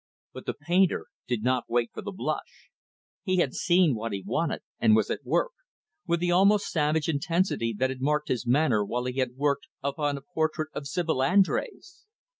But 0.33 0.47
the 0.47 0.55
painter 0.55 1.09
did 1.27 1.43
not 1.43 1.65
wait 1.69 1.91
for 1.93 2.01
the 2.01 2.11
blush. 2.11 2.71
He 3.21 3.37
had 3.37 3.53
seen 3.53 3.93
what 3.93 4.11
he 4.11 4.23
wanted 4.25 4.63
and 4.79 4.95
was 4.95 5.11
at 5.11 5.23
work 5.23 5.51
with 6.07 6.19
the 6.21 6.31
almost 6.31 6.71
savage 6.71 7.07
intensity 7.07 7.71
that 7.77 7.91
had 7.91 8.01
marked 8.01 8.29
his 8.29 8.47
manner 8.47 8.83
while 8.83 9.03
he 9.05 9.19
had 9.19 9.35
worked 9.37 9.67
upon 9.83 10.15
the 10.15 10.21
portrait 10.21 10.69
of 10.73 10.87
Sibyl 10.87 11.17
Andrés. 11.17 12.05